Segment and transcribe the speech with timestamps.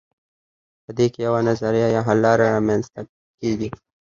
[0.83, 3.01] په دې کې یوه نظریه یا حل لاره رامیینځته
[3.39, 3.69] کیږي.